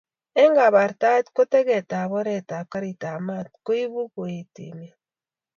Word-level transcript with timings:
Eng'kabartaet 0.43 1.25
ko 1.35 1.41
teget 1.51 1.89
ab 1.99 2.11
oret 2.19 2.47
ab 2.57 2.65
garit 2.71 3.01
ab 3.11 3.19
mat 3.27 3.47
koibu 3.65 4.01
koet 4.13 4.55
emet 4.67 4.97